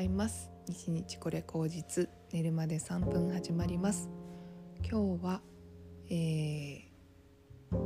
[0.00, 0.50] ざいます。
[0.66, 4.08] 日日これ口実寝るまで3分始まります。
[4.82, 5.40] 今日は、
[6.08, 7.76] えー、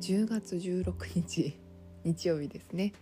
[0.00, 1.58] 10月16日
[2.04, 2.92] 日曜日ですね。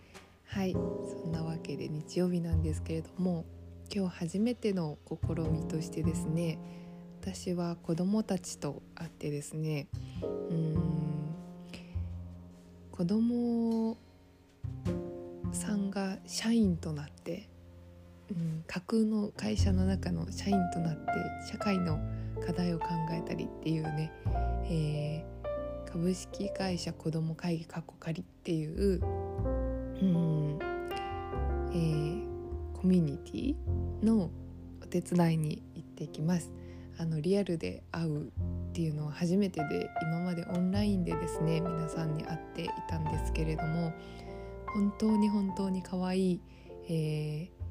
[0.47, 3.45] はいそんなわけで日曜日なんですけれども
[3.93, 6.57] 今日初めての試みとしてですね
[7.21, 9.87] 私は子供たちと会ってですね
[10.49, 10.77] うん
[12.91, 13.95] 子供
[15.51, 17.47] さんが社員となって、
[18.35, 21.11] うん、架空の会社の中の社員となって
[21.51, 21.99] 社会の
[22.45, 24.11] 課題を考えたりっていうね、
[24.65, 29.01] えー、株式会社子ども会議かっこ仮っていう、
[30.01, 30.59] うん
[31.71, 34.29] えー、コミュニティの
[34.81, 36.51] お手伝いに行ってきます。
[36.99, 38.29] あのリアルで会うっ
[38.73, 43.93] ていうのは初めてで今までオンラインでですね皆さんに会っていたんですけれども
[44.73, 46.41] 本当に本当に可愛い、
[46.89, 47.62] えー、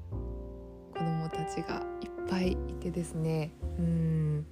[1.02, 3.50] 子供たちがいっぱいいてですね。
[3.76, 4.46] うん。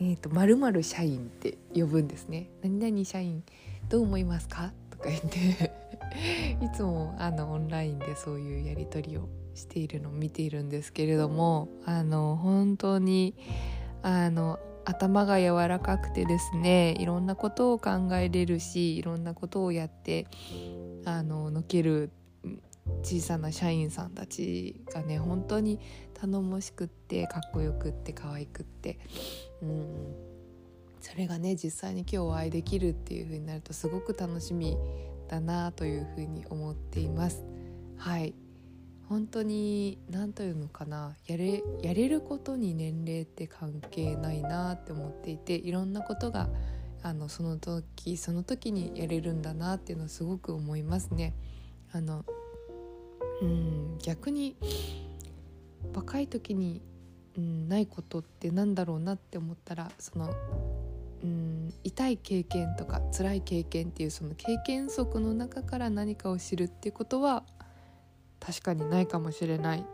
[0.00, 2.50] えーと、まる社員って呼ぶんですね。
[2.62, 3.44] 何々社員
[3.88, 4.72] どう思いますか？
[4.90, 5.72] とか言って。
[6.60, 13.34] いつもあのオンラインでそういうやり取りをしているのを見ているんですけれどもあの本当に
[14.02, 20.26] あの頭が柔らかくてですねいろんなことを考えれるしいろんなことをやって
[21.04, 22.10] あののける
[23.02, 25.80] 小さな社員さんたちがね本当に
[26.14, 28.98] 頼もしくってかっこよくって可愛くって、
[29.62, 30.14] うん、
[31.00, 34.76] それがね実際に今日お会いできるっていう風になるとすごく楽しみ
[35.28, 37.44] だなという風に思っています。
[37.96, 38.34] はい
[39.08, 46.48] 本当に何というのかなやれやれることに年齢って関係ないなって思っていていろんなことが
[47.02, 51.34] あのその時その時にやれるんだなっていうのをすごく思いますね。
[51.92, 52.24] あの
[53.42, 54.56] うん逆に
[55.94, 56.82] 若い時に、
[57.36, 60.34] うん、ないことってなんだろうなって思ったらその
[61.22, 67.44] うん痛い経験とか辛い経験っていうその経験則の中から何かを知るっていうことは
[68.40, 69.86] 確かにないかもしれない。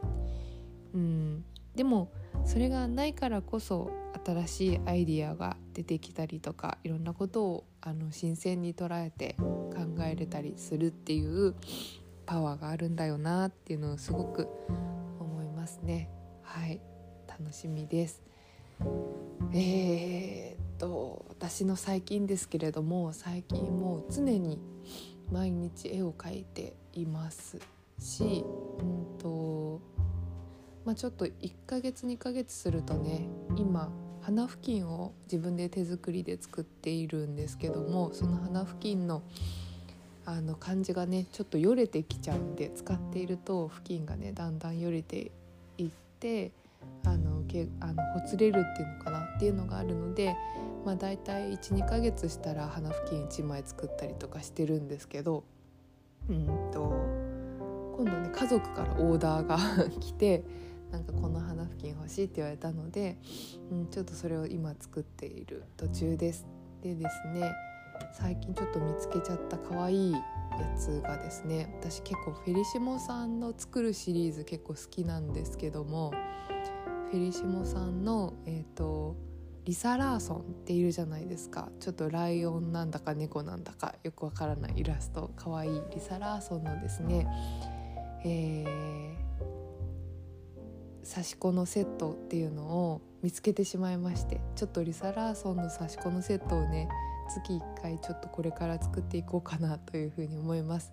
[0.93, 1.45] うん、
[1.77, 2.11] でも
[2.45, 3.93] それがないからこそ
[4.27, 9.75] 新しいアイディアが出てきたりとかいろんなことをあの新鮮に捉えて考
[10.05, 11.55] えれたりするっていう
[12.31, 14.47] パワーがあるんだよなっていうのをすごく
[15.19, 16.09] 思いますね。
[16.45, 16.81] はい
[17.27, 18.23] 楽しみです。
[19.53, 24.61] えー、っと私の最近ですけれども最近もう常に
[25.33, 27.59] 毎日絵を描いています。
[27.99, 28.45] し、
[28.79, 29.81] うんと
[30.85, 31.33] まあ、ちょっと1
[31.67, 39.25] ヶ月2ヶ月するとね今花付近を自分で手作りで作っているんですけどもその花付近の
[40.27, 45.31] あの感じがねちょっとよれてきちゃうんで使っていると付近がねだんだんよれて
[45.79, 46.53] いって
[47.05, 50.37] あのけあのほつれるっていうのかなっていうのがあるので、
[50.85, 55.45] まあ、大体12ヶ月したら花付近1枚作ったりとかしてるんですけど
[56.29, 56.93] うんと
[57.97, 59.59] 今度ね家族からオーダーが
[60.01, 60.45] 来て
[60.91, 63.17] なんかこの花付近欲しいって言われたので、
[63.71, 66.47] うん、ちょっとそれを今作っている途中です。
[66.83, 67.53] でですね
[68.13, 70.21] 最近ちょっと見つけちゃった可愛いや
[70.79, 76.13] つがですね私結構フェリシモさんの作るシリーズ結構好きなんですけども
[77.11, 79.17] フェリシモさんのえっ、ー、と
[79.65, 81.69] リサ・ラーソンっているじゃないですか。
[81.81, 87.27] ちょっとライオンなんだか猫なんだかよくわからないイラスト可愛いリサ・ラーソンのですね
[88.25, 96.89] えー、刺し子のセットっていうのを見つけてしまいましてちょっとリサ・ラーソンの刺し子のセットをね
[97.31, 100.93] 月1回ちょっとこれから作っていこうかなというふうに思います。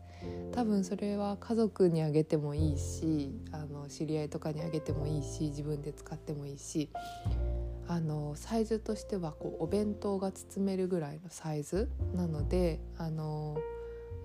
[0.51, 6.89] 多分それは家族にあげてもいいしあの知り合いとかにあげてもいいし自分で使ってもいいし
[7.87, 13.57] あのサイズとしてはこうお弁当が包めるぐらいのサイズなのであの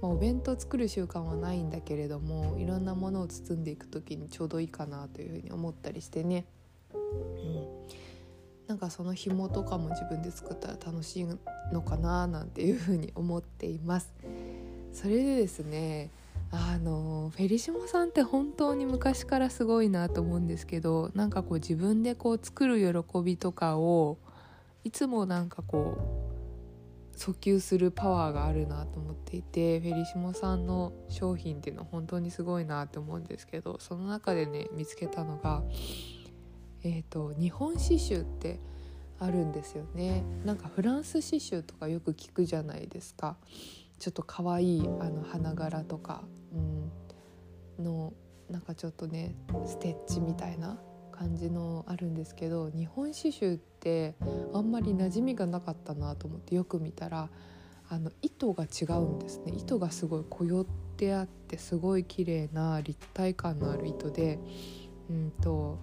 [0.01, 6.45] まあ、お弁当作る習慣はないんだけれどもいろんなものを包んでいく時にちょうどいいかなというふうに思ったりしてね、
[6.93, 7.01] うん、
[8.73, 11.27] なんかその紐とかも自分で作ったら楽しい
[11.75, 14.15] のかななんていうふうに思っています。
[14.95, 16.09] それでですね
[16.51, 24.17] あのフェリシモさんって本当に昔からすごいなと思うんですけどなんかこう自分でこう作る喜びとかを
[24.85, 25.99] いつもなんかこ
[27.15, 35.63] う訴求するパワーがあるなと思っていてフェリシモさんの商品っていうのは本当にすごいなって思うんですけどその中でね見つけたのが、
[36.85, 38.61] えーと、日本刺繍って
[39.19, 40.25] あるんですよね。
[40.45, 43.37] なんかフランス刺繍とかよく聞くじゃないですか。
[43.99, 46.25] ちょっと可愛いあの花柄とか、
[47.79, 48.13] うん、の
[48.51, 50.81] なんかちょっとねステッチみたいな
[51.13, 54.17] 感じのあるんですけど日本刺繍って
[54.53, 57.31] あんまり馴染みがなかったなと思ってよく見たら
[57.89, 59.53] あの糸が違うんですね。
[59.57, 64.41] 糸がすごいこよってあってすごい綺麗な立体感のある糸で
[65.09, 65.79] うんと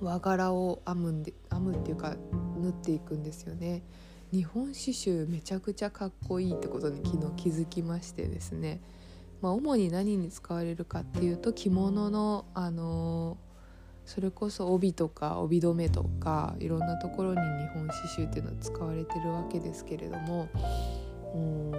[0.00, 2.16] 和柄を編むんで編むっていうか
[2.58, 3.82] 縫っていくんですよね。
[4.32, 8.80] 日本刺繍めちゃくちゃかっこいいってことに昨日気づきましてですね、
[9.40, 20.48] まあ、主に何に使われるかっていうと着物の、あのー、それこそ帯とか帯留めとかいろんなところに日本刺繍っていうのは使われてるわけですけれども
[21.32, 21.70] うん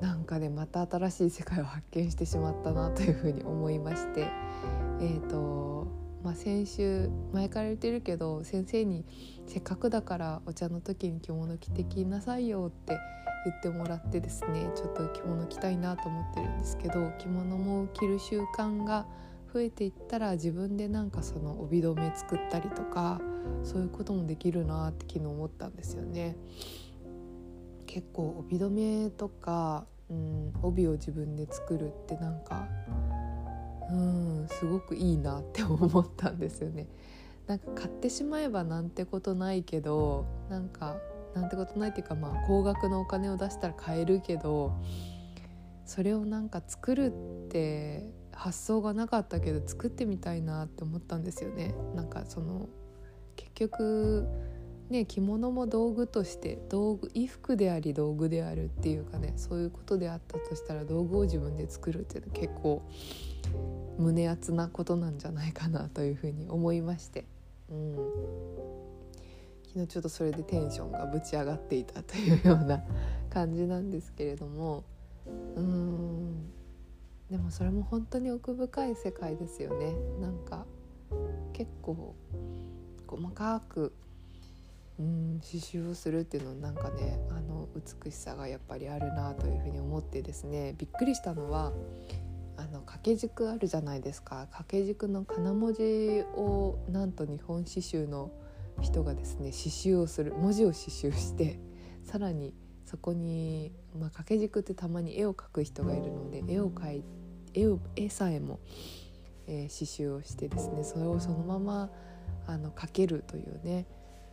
[0.00, 9.04] なんかねまた新しい世界を発見してしまったなというふうに思いましてえっ、ー、とまあ、先週前から言ってるけど先生に
[9.46, 12.98] せっかくだからお茶の時に着物着てきなさいよって
[13.44, 19.06] 言ってもらってですねちょっと着物着たいなと思ってるんですけど着物も着る習慣が
[19.54, 23.20] 増えていったら自分でなんかその帯留め作ったりとか
[23.62, 26.36] そういうこともできるなって昨日思ったんですよね。
[27.86, 32.66] 結構帯留めとか、うん、帯を自分で作るってなんか
[33.90, 36.86] うんすごくいいなって思ったんですよね。
[37.46, 40.96] なんか買ってしまえばなんてことないけどなんか
[41.34, 44.72] なんてことないっていうかまあ高額のお金を出したら買えるけど
[45.84, 47.12] それをなんか作る
[47.46, 51.74] って発想がなかったけど作ってみたいなって思ったんですよね。
[51.94, 52.68] なんかその
[53.36, 54.26] 結局
[54.90, 62.82] ね着物も道具として道具衣服であり道具であるっていうかねそういうことであったとしたら道具を自分で作るっていうのは結構
[63.98, 67.24] 胸熱なことなんじゃないかなというふうに思いまして、
[67.70, 67.96] うん、
[69.68, 72.82] 昨日ちょっとそれでテンションがぶち上がっていたというような
[73.30, 74.84] 感じなんですけれども。
[75.56, 76.52] うん。
[77.30, 79.94] でもそれも本当に奥深い世界ですよね。
[80.20, 80.64] なんか
[81.52, 82.14] 結構
[83.06, 83.92] 細かく
[84.98, 91.72] うん刺繍をするっていうのなんかねあの美しさがやっぱりあるなというふうに思ってですねびっくりしたのは
[92.56, 94.46] あの掛け軸あるじゃないですか。
[94.50, 98.30] 掛け軸の金文字をなんと日本刺繍の
[98.80, 101.58] 人がですね刺繍をする文字を刺繍して
[102.04, 102.54] さらに
[102.84, 107.04] そこに、まあ、掛け軸ってたまに絵を描く人がいるので絵を描い
[107.52, 108.60] 絵を絵さえも、
[109.46, 111.90] えー、刺繍をしてですねそれをそのまま
[112.46, 113.86] あの描けるというね、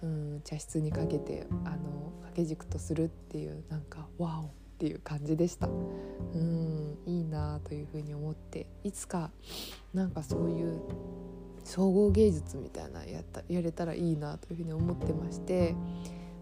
[0.04, 5.68] うん、茶室にかけてあの掛け軸とするっていうなんかワオっていう感じでした。
[5.68, 9.32] うんいいなというふうに思っていつか
[9.94, 10.82] なんかそういう
[11.64, 15.76] 総合芸術みたいなやったやれたらいいなというふうに思ってまして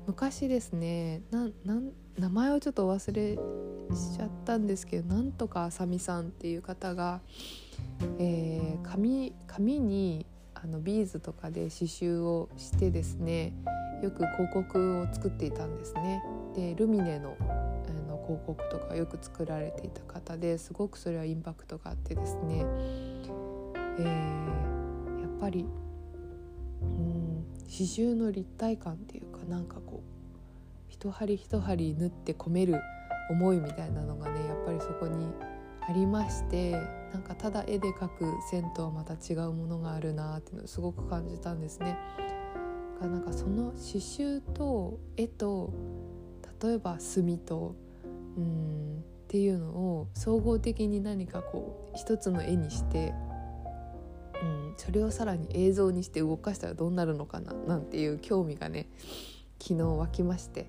[0.07, 1.22] 昔ですね
[2.18, 3.36] 名前をちょっと忘れ
[3.96, 7.22] しちゃったんですけどなんとかあさみさんっていう方が、
[8.19, 10.25] えー、紙紙に
[10.63, 13.54] あのビーズとかで刺繍をしてですね
[14.04, 16.24] よく広告を作っていたんですね。
[16.56, 17.44] でルミネのあ
[18.10, 22.66] の広告とかよく作られていた方ですごくそれはインパクトがあってですね、
[24.00, 25.66] えー、やっぱり
[26.81, 30.12] うん刺繍の立体感っていうかなんかこう
[30.90, 32.81] 一針一針縫って込める
[33.30, 35.28] 思いみたいなのがねやっぱりそこに
[35.88, 41.97] ありましてなんかただ絵で描く線とはまた違うものがあるなっていうのをすごく感じたんですね。
[43.01, 45.73] なんかその刺繍と絵と
[46.63, 47.75] 例えば墨と
[48.37, 53.13] うんっていうのを総合的に何かこう一つの絵にして、
[54.41, 58.87] うん、それをさらに映像にして動かしたらどうなるのかななんていう興味がね
[59.59, 60.68] 昨日湧きまして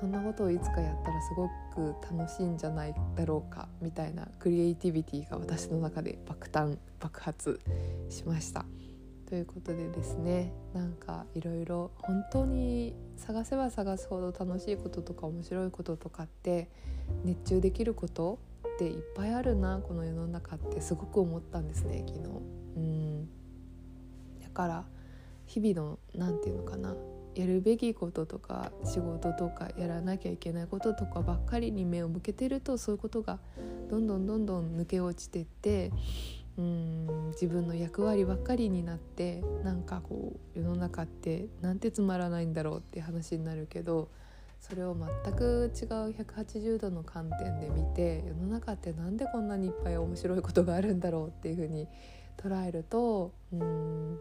[0.00, 7.60] そんなことをいつかやったらすごく楽しいんじゃないだろうかみたいなクリエイティビティが私の中で爆誕爆発
[8.08, 8.64] しました。
[9.28, 16.70] ということでですねなんかいろいろ本当に探せば探すほど楽しいこととか面白いこととかって
[17.24, 18.38] 熱中できること
[18.76, 22.24] っていっぱいあるなこの世の中ってすごく思ったんですね昨日。
[22.76, 23.28] うん
[24.40, 24.84] だから
[25.46, 26.94] 日々の何て言うのかな
[27.38, 33.38] やるべきこととか仕事とかやらなきゃいけないこととかばっかりに目を向けてるとそういうことが
[33.88, 35.92] どんどんどんどん抜け落ちてって
[36.58, 44.08] うん自分の役割ばっかりになってなんかこう世の中ってなんてつまらないんだろうって話になるけど
[44.58, 51.86] それを全く違う180度の観点で見て世の中ってなんでこんなにいっぱい面白いことがあるんだろうっていうふうに
[52.36, 54.18] 捉えるとうん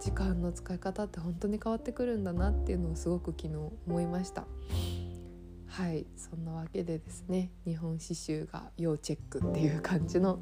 [0.00, 3.54] 時間の使い方って本当に変わってくるんだなっていうのをすごく昨日
[3.86, 4.46] 思いました。
[5.66, 10.40] はいそんなわけでですね日本刺繍が要チェックっていう感じの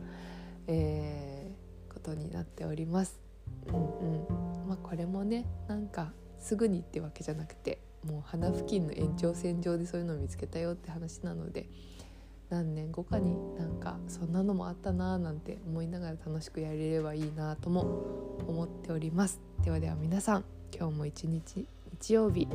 [0.66, 1.50] え
[1.92, 3.20] ことになっております。
[3.66, 11.68] うんうんまあ、これもねなんかすぐにってわけじゃなくてもう鼻付近の延長線上でそういうのを見つけたよって話なので
[12.50, 17.82] 何年後かになんかそんなのもあったなーなんて思いながら楽しくやれればいいなとも
[18.46, 20.44] 思っておりますではでは皆さん
[20.76, 21.66] 今日も一日
[22.00, 22.48] 日曜日、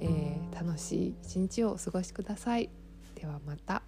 [0.00, 2.70] えー、楽しい一日をお過ごしください
[3.14, 3.82] ではまた。